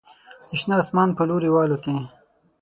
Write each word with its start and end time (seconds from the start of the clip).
د 0.49 0.51
شنه 0.61 0.75
اسمان 0.83 1.09
په 1.17 1.23
لوري 1.29 1.49
والوتې 1.51 1.95